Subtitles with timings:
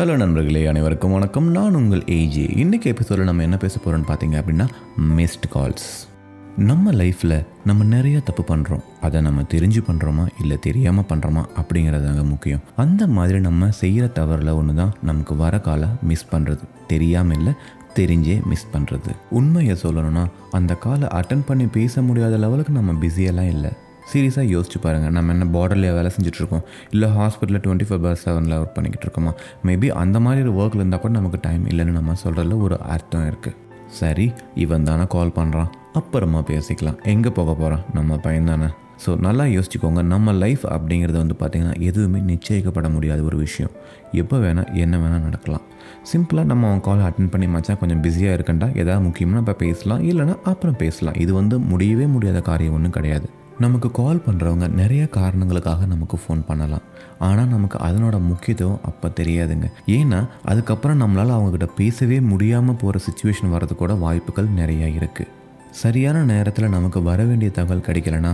[0.00, 1.48] Hello நண்பர்களே அனைவருக்கும் வணக்கம்.
[1.50, 4.66] நான் உங்கள் ஏஜே இன்றைக்கி எபிசோடில் நம்ம என்ன பேச போகிறோன்னு பார்த்தீங்க அப்படின்னா
[5.18, 5.88] மிஸ்ட் கால்ஸ்
[6.56, 7.34] நம்ம லைஃப்பில்
[7.64, 12.62] நம்ம நிறைய தப்பு பண்ணுறோம் அதை நம்ம தெரிஞ்சு பண்ணுறோமா இல்லை தெரியாமல் பண்ணுறோமா அப்படிங்கிறதாங்க முக்கியம்.
[12.76, 17.54] அந்த மாதிரி நம்ம செய்கிற தவறில் ஒன்று தான் நமக்கு வர காலை மிஸ் பண்ணுறது தெரியாமல் இல்லை
[17.94, 23.72] தெரிஞ்சே மிஸ் பண்ணுறது உண்மையை சொல்லணும்னா அந்த காலை அட்டன் பண்ணி பேச முடியாத லெவலுக்கு நம்ம பிஸியெல்லாம் இல்லை.
[24.12, 26.64] சீரியஸாக யோசிச்சு பாருங்கள் நம்ம என்ன பார்டர்லேயே வேலை செஞ்சுட்ருக்கோம்.
[26.94, 29.32] இல்லை ஹாஸ்பிட்டலில் டுவெண்ட்டி ஃபோர் பார் செவனில் ஒர்க் பண்ணிக்கிட்டு இருக்கோமா?
[29.68, 33.56] மேபி அந்த மாதிரி ஒரு ஒர்க்கில் இருந்தால் கூட நமக்கு டைம் இல்லைன்னு நம்ம சொல்கிறதுல ஒரு அர்த்தம் இருக்குது
[34.00, 34.26] சரி
[34.64, 36.98] இவன் தானே கால் பண்ணுறான் அப்புறமா பேசிக்கலாம்.
[37.12, 38.68] எங்கே போக போகிறான் நம்ம பையன் தானே.
[39.04, 40.00] ஸோ நல்லா யோசிச்சுக்கோங்க.
[40.12, 43.72] நம்ம லைஃப் அப்படிங்கிறது வந்து பார்த்திங்கன்னா எதுவுமே நிச்சயிக்கப்பட முடியாத ஒரு விஷயம்.
[44.22, 45.64] எப்போ வேணால் என்ன வேணால் நடக்கலாம்.
[46.10, 48.68] சிம்பிளாக நம்ம அவன் கால் அட்டன் பண்ணி மச்சான் கொஞ்சம் பிஸியாக இருக்கண்டா?
[48.82, 50.02] ஏதாவது முக்கியமாக இப்போ பேசலாம்.
[50.10, 51.18] இல்லைனா அப்புறம் பேசலாம்.
[51.24, 53.28] இது வந்து முடியவே முடியாத காரியம் ஒன்றும் கிடையாது.
[53.64, 56.84] நமக்கு கால் பண்ணுறவங்க நிறைய காரணங்களுக்காக நமக்கு ஃபோன் பண்ணலாம்.
[57.26, 59.66] ஆனால் நமக்கு அதனோட முக்கியத்துவம் அப்போ தெரியாதுங்க.
[59.96, 65.32] ஏன்னா அதுக்கப்புறம் நம்மளால் அவங்கக்கிட்ட பேசவே முடியாமல் போகிற சுச்சுவேஷன் வரது கூட வாய்ப்புகள் நிறையா இருக்குது
[65.82, 68.32] சரியான நேரத்தில் நமக்கு வர வேண்டிய தகவல் கிடைக்கலனா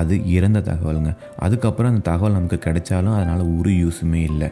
[0.00, 1.10] அது இறந்த தகவலுங்க.
[1.44, 4.48] அதுக்கப்புறம் அந்த தகவல் நமக்கு கிடைச்சாலும் அதனால் ஒரு யூஸுமே இல்லை.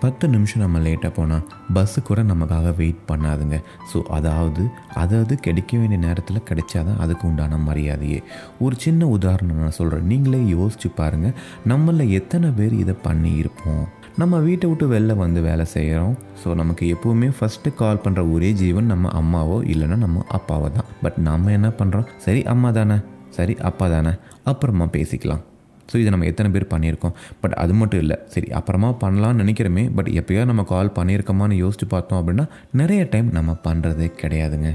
[0.00, 3.56] பத்து நிமிஷம் நம்ம லேட்டாக போனால் பஸ்ஸு கூட நமக்காக வெயிட் பண்ணாதுங்க.
[3.90, 4.62] ஸோ அதாவது
[4.94, 8.20] அதாவது கிடைக்க வேண்டிய நேரத்தில் கிடைச்சாதான் அதுக்கு உண்டான மரியாதையே.
[8.58, 11.36] ஒரு சின்ன உதாரணம் நான் சொல்கிறேன் நீங்களே யோசிச்சு பாருங்கள்
[11.68, 13.84] நம்மளில் எத்தனை பேர் இதை பண்ணி இருப்போம்
[14.16, 18.90] நம்ம வீட்டை விட்டு வெளில வந்து வேலை செய்கிறோம் ஸோ நமக்கு எப்போவுமே ஃபஸ்ட்டு கால் பண்ணுற ஒரே ஜீவன்
[18.92, 20.90] நம்ம அம்மாவோ இல்லைன்னா நம்ம அப்பாவோ தான்.
[21.02, 22.98] பட் நம்ம என்ன பண்ணுறோம் சரி அம்மா தானே?
[23.30, 24.12] சரி அப்பா தானே?
[24.44, 25.42] அப்புறமா பேசிக்கலாம்.
[25.90, 27.14] ஸோ இதை நம்ம எத்தனை பேர் பண்ணியிருக்கோம்?
[27.40, 28.18] பட் அது மட்டும் இல்லை.
[28.34, 32.46] சரி அப்புறமா பண்ணலாம்னு நினைக்கிறோமே பட் எப்போயோ நம்ம கால் பண்ணியிருக்கோமான்னு யோசிச்சு பார்த்தோம் அப்படின்னா
[32.82, 34.70] நிறைய டைம் நம்ம பண்ணுறதே கிடையாதுங்க.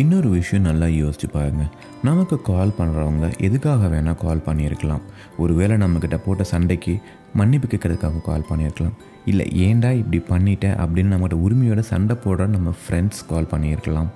[0.00, 1.64] இன்னொரு விஷயம் நல்லா யோசிச்சு பாருங்க.
[2.08, 5.02] நமக்கு கால் பண்ணுறவங்க எதுக்காக வேணால் கால் பண்ணியிருக்கலாம்.
[5.42, 6.94] ஒருவேளை நம்மக்கிட்ட போட்ட சண்டைக்கு
[7.40, 8.96] மன்னிப்பு கேட்கறதுக்காக கால் பண்ணியிருக்கலாம்.
[9.30, 14.10] இல்லை ஏன்டா இப்படி பண்ணிட்டேன் அப்படின்னு நம்மகிட்ட உரிமையோட சண்டை போடுற நம்ம ஃப்ரெண்ட்ஸ் கால் பண்ணியிருக்கலாம்.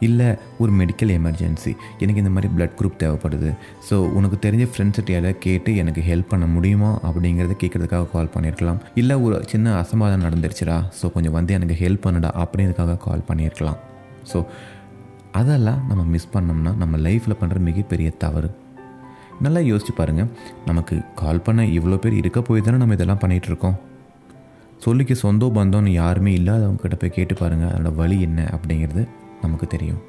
[0.00, 3.52] இல்லை ஒரு மெடிக்கல் எமர்ஜென்சி எனக்கு இந்த மாதிரி பிளட் குரூப் தேவைப்படுது.
[3.90, 8.78] ஸோ உனக்கு தெரிஞ்ச ஃப்ரெண்ட்ஸ்கிட்ட கேட்டு எனக்கு ஹெல்ப் பண்ண முடியுமா அப்படிங்கிறத கேட்குறதுக்காக கால் பண்ணியிருக்கலாம்.
[8.94, 10.82] இல்லை ஒரு சின்ன அசம்பாதம் நடந்துருச்சுடா.
[11.02, 13.76] ஸோ கொஞ்சம் வந்து எனக்கு ஹெல்ப் பண்ணுடா அப்படின்றதுக்காக கால் பண்ணியிருக்கலாம்.
[14.32, 14.46] ஸோ
[15.32, 18.50] அதெல்லாம் நம்ம மிஸ் பண்ணோம்னா நம்ம லைஃப்பில் பண்ணுற மிகப்பெரிய தவறு.
[19.40, 20.28] நல்லா யோசிச்சு பாருங்கள்
[20.66, 23.76] நமக்கு கால் பண்ண இவ்வளோ பேர் இருக்க போய் தானே நம்ம இதெல்லாம் பண்ணிகிட்ருக்கோம்.
[24.84, 29.08] சொல்லிக்க சொந்த பந்தோன்னு யாருமே இல்லாதவங்க கிட்ட போய் கேட்டு பாருங்கள் அதோடய வழி என்ன அப்படிங்கிறது
[29.42, 30.02] நமக்கு தெரியும்.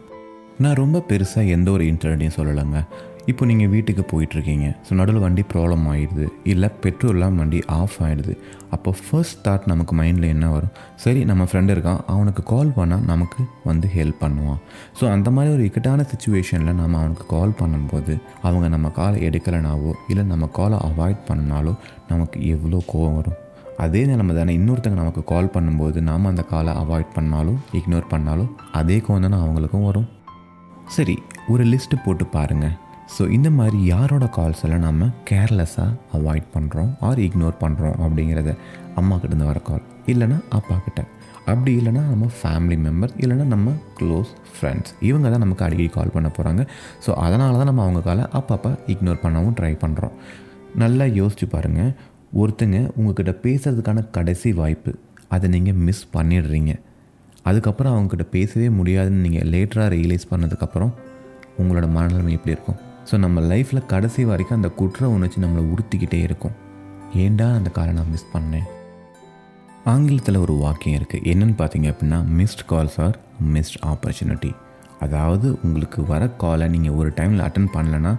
[0.63, 2.79] நான் ரொம்ப பெருசாக எந்த ஒரு இன்சிடென்ட்டையும் சொல்லலைங்க.
[3.31, 4.67] இப்போ நீங்கள் வீட்டுக்கு போயிட்டுருக்கீங்க.
[4.85, 8.33] ஸோ நடுவில் வண்டி ப்ராப்ளம் ஆகிடுது இல்லை பெட்ரோல்லாம் வண்டி ஆஃப் ஆகிடுது
[8.75, 10.73] அப்போ ஃபர்ஸ்ட் தாட் நமக்கு மைண்டில் என்ன வரும்?
[11.03, 12.01] சரி நம்ம ஃப்ரெண்டு இருக்கான்.
[12.13, 14.59] அவனுக்கு கால் பண்ணால் நமக்கு வந்து ஹெல்ப் பண்ணுவான்.
[14.99, 20.25] ஸோ அந்த மாதிரி ஒரு இக்கட்டான சுச்சுவேஷனில் நம்ம அவனுக்கு கால் பண்ணும்போது அவங்க நம்ம காலை எடுக்கலைனாவோ இல்லை
[20.33, 21.75] நம்ம காலை அவாய்ட் பண்ணனாலோ
[22.09, 23.37] நமக்கு எவ்வளோ கோவம் வரும்?
[23.79, 28.97] அதே நிலைமை தானே இன்னொருத்தங்க நமக்கு கால் பண்ணும்போது நாம் அந்த காலை அவாய்ட் பண்ணாலும் இக்னோர் பண்ணாலும் அதே
[28.99, 30.07] கோவம் தானே அவங்களுக்கும் வரும்.
[30.87, 31.15] சரி
[31.47, 32.75] ஒரு லிஸ்ட்டு போட்டு பாருங்கள்
[33.17, 38.51] ஸோ இந்த மாதிரி யாரோட கால்ஸ் எல்லாம் நம்ம கேர்லெஸ்ஸாக அவாய்ட் பண்ணுறோம் ஆர் இக்னோர் பண்ணுறோம் அப்படிங்கிறத
[38.95, 41.01] அம்மாக்கிட்டேருந்து வர கால் இல்லைனா அப்பா கிட்ட.
[41.45, 46.29] அப்படி இல்லைனா நம்ம ஃபேமிலி மெம்பர் இல்லைனா நம்ம க்ளோஸ் ஃப்ரெண்ட்ஸ் இவங்க தான் நமக்கு அடிக்கடி கால் பண்ண
[46.29, 46.61] போகிறாங்க
[47.05, 50.15] ஸோ அதனால தான் நம்ம அவங்க காலை அப்பப்போ இக்னோர் பண்ணவும் ட்ரை பண்ணுறோம்
[50.75, 51.91] நல்லா யோசிச்சு பாருங்கள்
[52.39, 54.91] ஒருத்தங்க உங்ககிட்ட பேசுகிறதுக்கான கடைசி வாய்ப்பு.
[55.35, 56.73] அதை நீங்கள் மிஸ் பண்ணிடுறீங்க.
[57.49, 60.91] அதுக்கப்புறம் அவங்கக்கிட்ட பேசவே முடியாதுன்னு நீங்கள் லேட்டராக ரியலைஸ் பண்ணதுக்கப்புறம்
[61.61, 62.79] உங்களோட மனநிலைமை எப்படி இருக்கும்?
[63.09, 66.55] ஸோ நம்ம லைஃப்பில் கடைசி வரைக்கும் அந்த குற்ற உணர்ச்சி நம்மளை உறுத்திக்கிட்டே இருக்கும்.
[67.23, 68.67] ஏண்டா அந்த காலை நான் மிஸ் பண்ணேன்?
[69.93, 73.17] ஆங்கிலத்தில் ஒரு வாக்கியம் இருக்குது என்னென்னு பார்த்தீங்க அப்படின்னா missed calls or
[73.53, 74.51] missed opportunity
[75.05, 78.13] அதாவது உங்களுக்கு வர காலை நீங்கள் ஒரு டைமில் அட்டன் பண்ணலைன்னா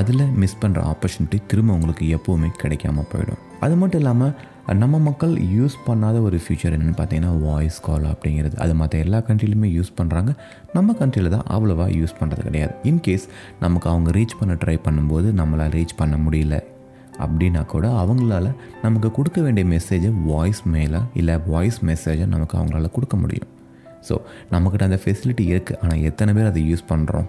[0.00, 3.42] அதில் மிஸ் பண்ணுற ஆப்பர்ச்சுனிட்டி திரும்ப உங்களுக்கு எப்போவுமே கிடைக்காம போயிடும்.
[3.64, 4.34] அது மட்டும் இல்லாமல்
[4.82, 8.56] நம்ம மக்கள் யூஸ் பண்ணாத ஒரு ஃபியூச்சர் என்னென்னு பார்த்தீங்கன்னா வாய்ஸ் கால் அப்படிங்கிறது.
[8.64, 10.30] அது மற்ற எல்லா கண்ட்ரிலையுமே யூஸ் பண்ணுறாங்க
[10.76, 12.72] நம்ம கண்ட்ரியில் தான் அவ்வளோவா யூஸ் பண்ணுறது கிடையாது.
[12.90, 13.26] இன்கேஸ்
[13.64, 16.56] நமக்கு அவங்க ரீச் பண்ண ட்ரை பண்ணும்போது நம்மளால் ரீச் பண்ண முடியல
[17.24, 18.46] அப்படின்னா கூட அவங்களால
[18.82, 23.50] நமக்கு கொடுக்க வேண்டிய மெசேஜை வாய்ஸ் மெயிலாக இல்லை வாய்ஸ் மெசேஜை நமக்கு அவங்களால கொடுக்க முடியும்.
[24.08, 24.14] ஸோ
[24.52, 27.28] நம்மக்கிட்ட அந்த ஃபெசிலிட்டி இருக்குது ஆனால் எத்தனை பேர் அதை யூஸ் பண்ணுறோம்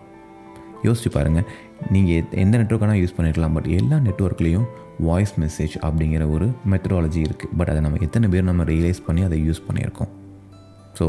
[0.86, 1.48] யோசிச்சு பாருங்கள்
[1.96, 3.56] நீங்கள் எந்த நெட்ஒர்க்கானா யூஸ் பண்ணிருக்கலாம்.
[3.58, 4.68] பட் எல்லா நெட்ஒர்க்லேயும்
[5.08, 9.40] வாய்ஸ் மெசேஜ் அப்படிங்கிற ஒரு மெத்தடாலஜி இருக்குது பட் அதை நம்ம எத்தனை பேர் நம்ம ரியலைஸ் பண்ணி அதை
[9.48, 10.12] யூஸ் பண்ணியிருக்கோம்.
[11.00, 11.08] ஸோ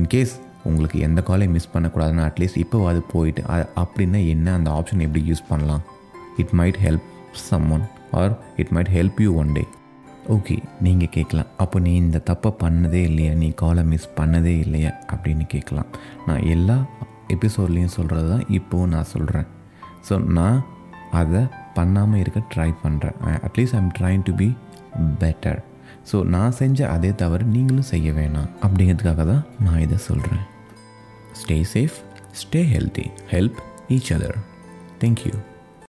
[0.00, 0.34] இன்கேஸ்
[0.68, 3.42] உங்களுக்கு எந்த காலையும் மிஸ் பண்ணக்கூடாதுன்னா அட்லீஸ்ட் இப்போ அது போயிட்டு
[3.82, 5.82] அப்படின்னா என்ன அந்த ஆப்ஷன் எப்படி யூஸ் பண்ணலாம்?
[6.42, 7.06] It might help
[7.76, 7.84] someone
[8.20, 8.32] or
[8.62, 9.64] it might help you one day
[10.34, 10.54] okay
[10.84, 11.50] நீங்கள் கேட்கலாம்.
[11.62, 13.32] அப்போ நீ இந்த தப்பை பண்ணதே இல்லையா?
[13.42, 14.90] நீ காலை மிஸ் பண்ணதே இல்லையா?
[15.14, 15.90] அப்படின்னு கேட்கலாம்.
[16.28, 16.76] நான் எல்லா
[17.28, 19.46] எபிசோட்லேயும் சொல்கிறது தான் இப்போவும் நான் சொல்கிறேன்
[20.08, 20.58] ஸோ நான்
[21.10, 21.42] அதை
[21.74, 24.48] பண்ணாமல் இருக்க ட்ரை பண்ணுறேன் at least I am trying to be
[25.18, 25.60] better
[26.12, 28.48] so நான் செஞ்ச அதே தவறு நீங்களும் செய்ய வேணாம்.
[28.62, 30.44] அப்படிங்கிறதுக்காக தான் நான் இதை சொல்கிறேன்
[31.32, 31.96] stay safe
[32.32, 33.58] stay healthy help
[33.88, 34.38] each other
[35.00, 35.32] thank you